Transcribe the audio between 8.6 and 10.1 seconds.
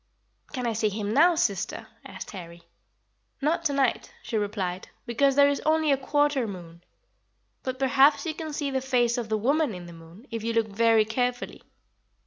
the face of the woman in the